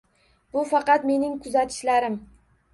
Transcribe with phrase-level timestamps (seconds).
[0.55, 2.19] Bu faqat mening kuzatishlarim